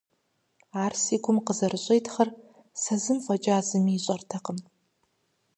Ар 0.83 0.93
си 1.03 1.15
гум 1.23 1.37
къызэрыщӀитхъыр 1.45 2.29
сэ 2.81 2.95
зым 3.03 3.19
фӀэкӀа 3.25 3.57
зыми 3.67 3.93
ищӀэркъым… 3.97 4.59